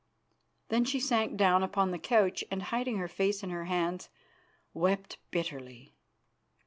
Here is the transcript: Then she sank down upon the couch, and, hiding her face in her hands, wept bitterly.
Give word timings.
Then 0.69 0.83
she 0.83 0.99
sank 0.99 1.37
down 1.37 1.61
upon 1.61 1.91
the 1.91 1.99
couch, 1.99 2.43
and, 2.49 2.63
hiding 2.63 2.97
her 2.97 3.07
face 3.07 3.43
in 3.43 3.51
her 3.51 3.65
hands, 3.65 4.09
wept 4.73 5.19
bitterly. 5.29 5.93